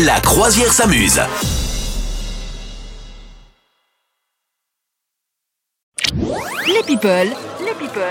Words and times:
La 0.00 0.20
croisière 0.20 0.72
s'amuse. 0.72 1.20
Les 6.66 6.82
people, 6.86 7.28
les 7.60 7.74
people 7.78 8.02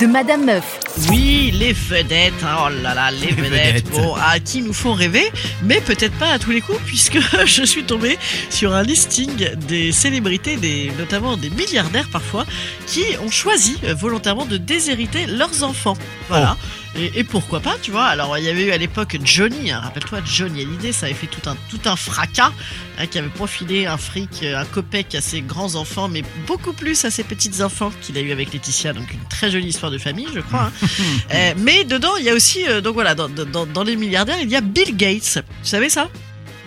de 0.00 0.06
Madame 0.06 0.44
Meuf. 0.44 0.78
Oui, 1.08 1.50
les 1.54 1.72
vedettes, 1.72 2.34
oh 2.42 2.68
là 2.82 2.94
là, 2.94 3.10
les 3.10 3.28
vedettes, 3.32 3.86
vedettes. 3.86 3.90
bon, 3.90 4.14
à 4.16 4.38
qui 4.38 4.60
nous 4.60 4.74
font 4.74 4.92
rêver, 4.92 5.32
mais 5.62 5.80
peut-être 5.80 6.14
pas 6.18 6.28
à 6.28 6.38
tous 6.38 6.50
les 6.50 6.60
coups, 6.60 6.80
puisque 6.86 7.18
je 7.46 7.64
suis 7.64 7.84
tombé 7.84 8.18
sur 8.50 8.74
un 8.74 8.82
listing 8.82 9.54
des 9.66 9.92
célébrités, 9.92 10.56
des, 10.56 10.92
notamment 10.98 11.38
des 11.38 11.48
milliardaires 11.48 12.08
parfois, 12.12 12.44
qui 12.86 13.02
ont 13.24 13.30
choisi 13.30 13.78
euh, 13.84 13.94
volontairement 13.94 14.44
de 14.44 14.58
déshériter 14.58 15.26
leurs 15.26 15.62
enfants. 15.62 15.96
Voilà. 16.28 16.58
Et, 16.96 17.10
et 17.20 17.24
pourquoi 17.24 17.60
pas, 17.60 17.74
tu 17.82 17.90
vois 17.90 18.04
Alors, 18.04 18.38
il 18.38 18.44
y 18.44 18.48
avait 18.48 18.66
eu 18.66 18.70
à 18.70 18.76
l'époque 18.78 19.16
Johnny, 19.24 19.70
hein, 19.72 19.80
rappelle-toi, 19.80 20.20
Johnny 20.24 20.62
Hallyday, 20.62 20.92
ça 20.92 21.06
avait 21.06 21.14
fait 21.14 21.26
tout 21.26 21.48
un, 21.50 21.56
tout 21.68 21.80
un 21.86 21.96
fracas, 21.96 22.52
hein, 22.98 23.06
qui 23.08 23.18
avait 23.18 23.28
profilé 23.28 23.86
un 23.86 23.96
fric, 23.96 24.42
euh, 24.44 24.56
un 24.60 24.64
copec 24.64 25.14
à 25.14 25.20
ses 25.20 25.40
grands 25.40 25.74
enfants, 25.74 26.08
mais 26.08 26.22
beaucoup 26.46 26.72
plus 26.72 27.04
à 27.04 27.10
ses 27.10 27.24
petites 27.24 27.60
enfants 27.62 27.92
qu'il 28.00 28.16
a 28.16 28.20
eu 28.20 28.30
avec 28.30 28.52
Laetitia, 28.52 28.92
donc 28.92 29.12
une 29.12 29.26
très 29.28 29.50
jolie 29.50 29.66
histoire 29.68 29.90
de 29.90 29.98
famille, 29.98 30.28
je 30.34 30.40
crois. 30.40 30.70
hein. 30.82 30.86
Euh, 31.32 31.54
mais 31.58 31.84
dedans, 31.84 32.16
il 32.18 32.24
y 32.24 32.30
a 32.30 32.34
aussi, 32.34 32.66
euh, 32.68 32.80
donc 32.80 32.94
voilà, 32.94 33.14
dans, 33.14 33.28
dans, 33.28 33.66
dans 33.66 33.82
les 33.82 33.96
milliardaires, 33.96 34.38
il 34.40 34.48
y 34.48 34.54
a 34.56 34.60
Bill 34.60 34.96
Gates. 34.96 35.38
Tu 35.62 35.68
savais 35.68 35.88
ça? 35.88 36.08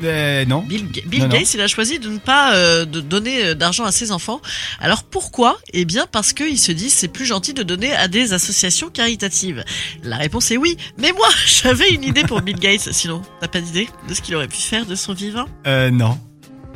Euh, 0.03 0.45
non. 0.45 0.61
Bill, 0.61 0.89
Ga- 0.91 1.01
Bill 1.05 1.19
Non, 1.21 1.27
non. 1.27 1.35
Gates, 1.35 1.53
il 1.53 1.61
a 1.61 1.67
choisi 1.67 1.99
de 1.99 2.09
ne 2.09 2.17
pas 2.19 2.53
euh, 2.55 2.85
de 2.85 3.01
donner 3.01 3.45
euh, 3.45 3.53
d'argent 3.55 3.83
à 3.85 3.91
ses 3.91 4.11
enfants. 4.11 4.41
Alors 4.79 5.03
pourquoi? 5.03 5.57
Eh 5.73 5.85
bien 5.85 6.05
parce 6.11 6.33
qu'il 6.33 6.59
se 6.59 6.71
dit 6.71 6.89
c'est 6.89 7.07
plus 7.07 7.25
gentil 7.25 7.53
de 7.53 7.63
donner 7.63 7.93
à 7.95 8.07
des 8.07 8.33
associations 8.33 8.89
caritatives. 8.89 9.63
La 10.03 10.17
réponse 10.17 10.51
est 10.51 10.57
oui. 10.57 10.77
Mais 10.97 11.11
moi, 11.13 11.27
j'avais 11.45 11.89
une 11.91 12.03
idée 12.03 12.23
pour 12.23 12.41
Bill 12.41 12.57
Gates. 12.59 12.91
Sinon, 12.91 13.21
t'as 13.41 13.47
pas 13.47 13.61
d'idée 13.61 13.87
de 14.07 14.13
ce 14.13 14.21
qu'il 14.21 14.35
aurait 14.35 14.47
pu 14.47 14.57
faire 14.57 14.85
de 14.85 14.95
son 14.95 15.13
vivant? 15.13 15.45
Euh, 15.65 15.89
non. 15.89 16.17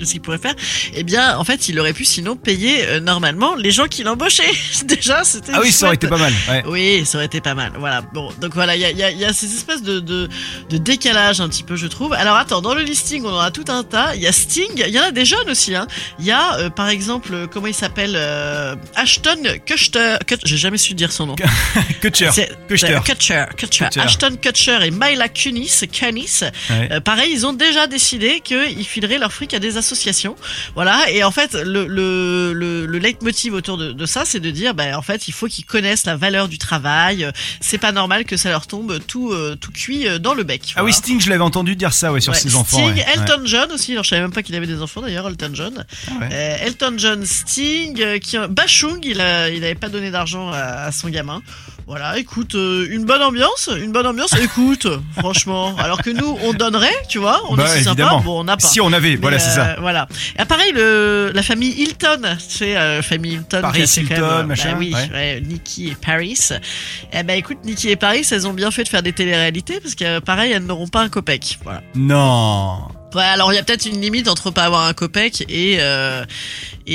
De 0.02 0.06
ce 0.06 0.12
qu'il 0.14 0.22
pourrait 0.22 0.38
faire 0.40 0.56
Eh 0.96 1.04
bien, 1.04 1.38
en 1.38 1.44
fait, 1.44 1.70
il 1.70 1.80
aurait 1.80 1.94
pu 1.94 2.04
sinon 2.06 2.36
payer 2.36 2.86
euh, 2.88 3.00
normalement 3.00 3.56
les 3.56 3.72
gens 3.72 3.86
qu'il 3.88 4.08
embauchait. 4.08 4.52
Déjà, 4.86 5.24
c'était 5.24 5.52
Ah 5.56 5.60
oui, 5.62 5.72
ça 5.72 5.86
aurait 5.86 5.96
été 5.96 6.08
pas 6.08 6.18
mal. 6.18 6.34
Ouais. 6.50 6.64
Oui, 6.68 7.06
ça 7.06 7.18
aurait 7.18 7.26
été 7.28 7.40
pas 7.42 7.54
mal. 7.56 7.72
Voilà. 7.80 8.02
Bon, 8.14 8.30
donc 8.42 8.54
voilà, 8.54 8.76
il 8.76 8.82
y 8.82 8.86
a, 8.86 8.92
il 8.92 8.98
y, 8.98 9.04
a, 9.04 9.12
il 9.12 9.20
y 9.20 9.26
a 9.26 9.32
ces 9.34 9.54
espèces 9.54 9.84
de, 9.84 10.00
de, 10.00 10.28
de 10.70 10.78
décalage 10.78 11.40
un 11.40 11.48
petit 11.48 11.64
peu, 11.64 11.76
je 11.76 11.88
trouve. 11.88 12.14
Alors 12.14 12.36
attends, 12.36 12.62
dans 12.62 12.74
le 12.74 12.82
listing, 12.82 13.24
on 13.26 13.34
en 13.34 13.40
a 13.40 13.52
tout 13.52 13.66
un 13.70 13.84
tas. 13.84 14.16
Il 14.16 14.22
y 14.22 14.28
a 14.28 14.32
Sting, 14.32 14.72
il 14.76 14.94
y 14.94 15.00
en 15.00 15.04
a 15.04 15.12
des 15.12 15.26
jeunes 15.26 15.50
aussi. 15.50 15.76
Hein. 15.76 15.88
Il 16.20 16.26
y 16.26 16.32
a, 16.32 16.56
euh, 16.58 16.70
par 16.70 16.90
exemple, 16.90 17.34
euh, 17.34 17.48
comment 17.48 17.68
il 17.68 17.74
s'appelle 17.74 18.14
euh, 18.16 18.76
Ashton 18.96 19.38
Kutcher. 19.66 20.18
Kut- 20.28 20.42
J'ai 20.46 20.58
jamais 20.58 20.78
su 20.78 20.94
dire 20.96 21.12
son 21.12 21.28
nom. 21.28 21.36
Kutcher. 22.02 22.30
Kutcher. 22.68 23.46
Kutcher. 23.58 23.88
Ashton 24.00 24.36
Kutcher 24.42 24.80
et 24.84 24.92
Myla 24.92 25.30
Kunis, 25.30 25.84
Kunis 25.92 26.42
Ouais. 26.70 27.00
pareil, 27.02 27.32
ils 27.34 27.46
ont 27.46 27.54
déjà 27.54 27.88
décidé 27.88 28.40
qu'ils 28.44 28.86
fileraient 28.86 29.18
leur 29.20 29.32
fric 29.32 29.54
à 29.54 29.60
des 29.60 29.78
associations. 29.78 29.91
Voilà. 30.76 31.10
Et 31.12 31.24
en 31.24 31.32
fait, 31.32 31.54
le, 31.54 31.86
le, 31.88 32.54
le, 32.54 32.86
le 32.86 32.98
leitmotiv 33.00 33.54
autour 33.54 33.78
de, 33.78 33.92
de 33.92 34.06
ça, 34.06 34.24
c'est 34.26 34.40
de 34.40 34.50
dire, 34.52 34.74
ben, 34.74 34.96
en 34.96 35.02
fait, 35.02 35.28
il 35.28 35.32
faut 35.34 35.48
qu'ils 35.48 35.66
connaissent 35.66 36.06
la 36.06 36.16
valeur 36.16 36.48
du 36.48 36.58
travail. 36.58 37.30
C'est 37.60 37.78
pas 37.78 37.92
normal 37.92 38.26
que 38.26 38.38
ça 38.38 38.50
leur 38.50 38.68
tombe 38.68 39.00
tout, 39.06 39.32
euh, 39.32 39.56
tout 39.60 39.72
cuit 39.72 40.08
euh, 40.08 40.20
dans 40.20 40.34
le 40.34 40.44
bec. 40.44 40.62
Ah 40.76 40.84
oui, 40.84 40.92
Voilà. 40.92 40.94
Sting, 40.96 41.22
je 41.22 41.30
l'avais 41.30 41.44
entendu 41.44 41.76
dire 41.76 41.94
ça, 41.94 42.12
ouais, 42.12 42.22
sur 42.22 42.34
Ouais, 42.34 42.40
ses 42.40 42.56
enfants. 42.56 42.78
Sting, 42.78 42.94
ouais. 42.96 43.06
Elton 43.16 43.42
John 43.46 43.72
aussi. 43.72 43.92
Alors, 43.94 44.04
je 44.04 44.10
savais 44.10 44.22
même 44.22 44.32
pas 44.34 44.44
qu'il 44.44 44.56
avait 44.56 44.68
des 44.68 44.82
enfants 44.82 45.02
d'ailleurs, 45.02 45.28
Elton 45.28 45.52
John. 45.54 45.86
Ah 46.08 46.12
ouais. 46.22 46.30
Euh, 46.32 46.58
Elton 46.66 46.94
John, 46.98 47.26
Sting, 47.26 48.02
euh, 48.02 48.20
qui, 48.20 48.38
Bachung, 48.50 49.00
il 49.04 49.20
a, 49.22 49.50
il 49.50 49.64
avait 49.64 49.76
pas 49.76 49.90
donné 49.90 50.12
d'argent 50.12 50.50
à, 50.52 50.58
à 50.86 50.92
son 50.92 51.10
gamin. 51.10 51.42
Voilà, 51.88 52.18
écoute, 52.20 52.54
une 52.54 53.04
bonne 53.06 53.22
ambiance, 53.22 53.70
une 53.76 53.92
bonne 53.92 54.08
ambiance. 54.08 54.34
Écoute, 54.40 54.88
franchement, 55.18 55.76
alors 55.78 56.02
que 56.02 56.10
nous, 56.10 56.38
on 56.44 56.54
donnerait, 56.54 56.94
tu 57.10 57.18
vois, 57.18 57.42
on 57.50 57.58
Bah, 57.58 57.66
est 57.66 57.80
si 57.80 57.84
sympa, 57.84 58.22
bon, 58.24 58.40
on 58.40 58.44
n'a 58.46 58.56
pas. 58.56 58.66
Si 58.66 58.80
on 58.80 58.94
avait, 58.94 59.10
Mais, 59.12 59.16
voilà, 59.18 59.40
c'est 59.40 59.50
euh. 59.78 59.82
Voilà. 59.82 60.08
Et 60.40 60.46
pareil, 60.46 60.72
le, 60.74 61.32
la 61.34 61.44
famille 61.44 61.72
Hilton, 61.72 62.22
tu 62.38 62.58
sais, 62.58 62.78
euh, 62.78 63.02
famille 63.02 63.34
Hilton. 63.34 63.62
Paris 63.62 63.80
qui 63.80 63.84
a 63.84 63.88
fait 63.88 64.02
quand 64.04 64.16
Hilton, 64.16 64.28
même, 64.28 64.40
euh, 64.40 64.44
machin, 64.46 64.72
Bah 64.72 64.78
oui, 64.80 64.94
ouais. 64.94 65.10
ouais, 65.14 65.42
Nikki 65.42 65.90
et 65.90 65.96
Paris. 65.96 66.40
Eh 67.14 67.24
ben, 67.24 67.38
écoute, 67.38 67.58
Nikki 67.64 67.90
et 67.90 67.96
Paris, 67.96 68.26
elles 68.32 68.48
ont 68.48 68.54
bien 68.54 68.72
fait 68.72 68.84
de 68.84 68.90
faire 68.90 69.04
des 69.04 69.14
téléréalités 69.14 69.80
parce 69.80 69.96
que, 69.96 70.20
pareil, 70.20 70.52
elles 70.52 70.66
n'auront 70.66 70.88
pas 70.88 71.02
un 71.02 71.10
copec. 71.10 71.60
Voilà. 71.64 71.82
Non. 71.96 72.88
Ouais, 73.14 73.24
alors 73.24 73.52
il 73.52 73.58
y 73.58 73.60
a 73.60 73.64
peut-être 73.64 73.86
une 73.86 74.00
limite 74.00 74.30
entre 74.30 74.52
pas 74.52 74.64
avoir 74.64 74.86
un 74.88 74.94
copec 74.94 75.44
et, 75.50 75.78
euh, 75.82 76.24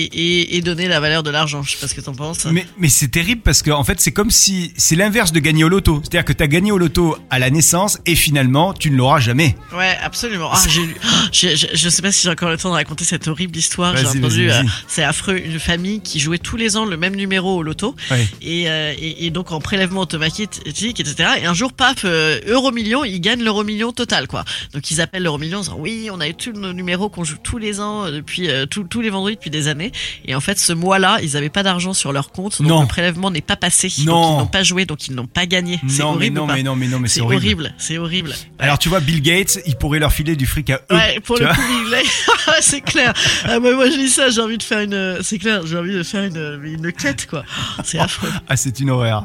et, 0.00 0.02
et, 0.04 0.56
et 0.56 0.60
donner 0.62 0.88
la 0.88 1.00
valeur 1.00 1.22
de 1.22 1.30
l'argent. 1.30 1.62
Je 1.62 1.72
sais 1.72 1.78
pas 1.78 1.88
ce 1.88 1.94
que 1.94 2.00
t'en 2.00 2.14
penses. 2.14 2.44
Mais, 2.46 2.66
mais 2.78 2.88
c'est 2.88 3.08
terrible 3.08 3.42
parce 3.42 3.62
que 3.62 3.70
en 3.70 3.84
fait 3.84 4.00
c'est 4.00 4.12
comme 4.12 4.30
si 4.30 4.72
c'est 4.76 4.96
l'inverse 4.96 5.32
de 5.32 5.40
gagner 5.40 5.64
au 5.64 5.68
loto. 5.68 6.00
C'est-à-dire 6.02 6.24
que 6.24 6.32
t'as 6.32 6.46
gagné 6.46 6.72
au 6.72 6.78
loto 6.78 7.16
à 7.30 7.38
la 7.38 7.50
naissance 7.50 7.98
et 8.06 8.14
finalement 8.14 8.72
tu 8.74 8.90
ne 8.90 8.96
l'auras 8.96 9.20
jamais. 9.20 9.56
Ouais, 9.76 9.96
absolument. 10.02 10.50
Ah, 10.52 10.60
j'ai 10.68 10.82
lu. 10.82 10.96
j'ai- 11.32 11.56
j'ai- 11.56 11.70
je 11.74 11.88
sais 11.88 12.02
pas 12.02 12.12
si 12.12 12.22
j'ai 12.22 12.30
encore 12.30 12.50
le 12.50 12.56
temps 12.58 12.70
de 12.70 12.74
raconter 12.74 13.04
cette 13.04 13.28
horrible 13.28 13.56
histoire. 13.56 13.96
J'ai 13.96 14.06
entendu. 14.06 14.50
euh, 14.50 14.62
c'est 14.88 15.02
affreux. 15.04 15.38
Une 15.44 15.58
famille 15.58 16.00
qui 16.00 16.20
jouait 16.20 16.38
tous 16.38 16.56
les 16.56 16.76
ans 16.76 16.84
le 16.84 16.96
même 16.96 17.14
numéro 17.16 17.56
au 17.56 17.62
loto 17.62 17.94
Ouais. 18.10 18.26
et, 18.42 18.68
euh, 18.70 18.92
et, 18.98 19.26
et 19.26 19.30
donc 19.30 19.52
en 19.52 19.60
prélèvement 19.60 20.00
automatique, 20.02 20.60
etc. 21.00 21.14
Et 21.42 21.46
un 21.46 21.54
jour, 21.54 21.72
paf, 21.72 22.04
euh, 22.04 22.40
euro 22.46 22.72
million, 22.72 23.04
ils 23.04 23.20
gagnent 23.20 23.42
l'euro 23.42 23.64
million 23.64 23.92
total, 23.92 24.26
quoi. 24.28 24.44
Donc 24.72 24.90
ils 24.90 25.00
appellent 25.00 25.22
l'euro 25.22 25.38
million 25.38 25.58
en 25.58 25.62
disant 25.62 25.76
oui, 25.78 26.08
on 26.12 26.20
a 26.20 26.28
eu 26.28 26.34
tous 26.34 26.52
nos 26.52 26.72
numéros 26.72 27.08
qu'on 27.08 27.24
joue 27.24 27.36
tous 27.42 27.58
les 27.58 27.80
ans 27.80 28.06
euh, 28.06 28.10
depuis 28.10 28.48
tous 28.70 29.00
les 29.00 29.10
vendredis 29.10 29.36
depuis 29.36 29.50
des 29.50 29.68
années. 29.68 29.85
Et 30.24 30.34
en 30.34 30.40
fait, 30.40 30.58
ce 30.58 30.72
mois-là, 30.72 31.18
ils 31.22 31.36
avaient 31.36 31.48
pas 31.50 31.62
d'argent 31.62 31.92
sur 31.94 32.12
leur 32.12 32.30
compte, 32.32 32.60
donc 32.60 32.68
Non. 32.68 32.80
le 32.82 32.86
prélèvement 32.86 33.30
n'est 33.30 33.40
pas 33.40 33.56
passé. 33.56 33.88
Donc 33.98 34.06
Non. 34.06 34.34
ils 34.34 34.38
n'ont 34.40 34.46
pas 34.46 34.62
joué, 34.62 34.84
donc 34.86 35.06
ils 35.08 35.14
n'ont 35.14 35.26
pas 35.26 35.46
gagné. 35.46 35.80
C'est 35.88 35.98
mais 35.98 36.04
horrible. 36.04 36.36
non 36.36 36.46
mais 36.46 36.62
non 36.62 36.76
mais 36.76 36.88
non 36.88 36.98
mais 36.98 37.08
C'est 37.08 37.20
horrible. 37.20 37.44
horrible, 37.44 37.74
c'est 37.78 37.98
horrible. 37.98 38.34
Alors 38.58 38.78
tu 38.78 38.88
vois 38.88 39.00
Bill 39.00 39.22
Gates, 39.22 39.58
il 39.66 39.76
pourrait 39.76 39.98
leur 39.98 40.12
filer 40.12 40.36
du 40.36 40.46
fric 40.46 40.70
à 40.70 40.80
eux. 40.90 40.94
Ouais, 40.96 41.20
pour 41.20 41.36
le 41.38 41.46
coup, 41.46 41.60
il 41.88 41.94
est- 41.94 42.60
c'est 42.60 42.80
clair. 42.80 43.12
Ah, 43.44 43.58
moi, 43.60 43.74
moi, 43.74 43.90
je 43.90 43.96
dis 43.96 44.08
ça, 44.08 44.30
j'ai 44.30 44.40
envie 44.40 44.58
de 44.58 44.62
faire 44.62 44.80
une, 44.80 45.18
c'est 45.22 45.38
clair, 45.38 45.66
j'ai 45.66 45.76
envie 45.78 45.92
de 45.94 46.02
faire 46.02 46.24
une, 46.24 46.60
une 46.64 46.92
quête, 46.92 47.26
quoi. 47.26 47.44
C'est 47.84 47.98
affreux. 47.98 48.30
Ah 48.48 48.56
c'est 48.56 48.78
une 48.80 48.90
horreur. 48.90 49.24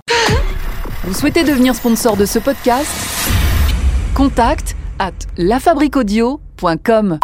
Vous 1.03 1.13
souhaitez 1.13 1.43
devenir 1.43 1.75
sponsor 1.75 2.15
de 2.17 2.25
ce 2.25 2.39
podcast? 2.39 2.87
Contact 4.13 4.75
à 4.99 5.11
lafabriquaudio.com. 5.37 7.19